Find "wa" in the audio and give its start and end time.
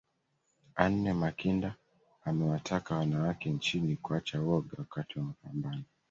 5.19-5.25